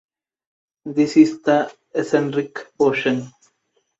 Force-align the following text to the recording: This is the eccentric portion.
This 0.83 1.15
is 1.15 1.43
the 1.43 1.71
eccentric 1.93 2.75
portion. 2.75 3.31